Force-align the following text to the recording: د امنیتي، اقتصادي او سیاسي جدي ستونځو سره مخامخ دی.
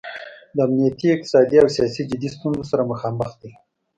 د 0.55 0.57
امنیتي، 0.65 1.07
اقتصادي 1.11 1.57
او 1.63 1.67
سیاسي 1.75 2.01
جدي 2.11 2.29
ستونځو 2.35 2.63
سره 2.71 2.89
مخامخ 2.91 3.29
دی. 3.41 3.51